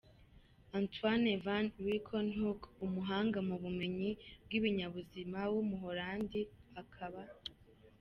[0.79, 4.09] Antonie van Leeuwenhoek, umuhanga mu bumenyi
[4.43, 6.41] bw’ibinyabuzima w’umuholandi,
[6.81, 7.21] akaba.